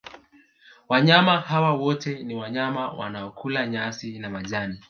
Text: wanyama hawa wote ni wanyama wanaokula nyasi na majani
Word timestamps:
wanyama 0.89 1.39
hawa 1.39 1.73
wote 1.73 2.23
ni 2.23 2.35
wanyama 2.35 2.91
wanaokula 2.91 3.67
nyasi 3.67 4.19
na 4.19 4.29
majani 4.29 4.79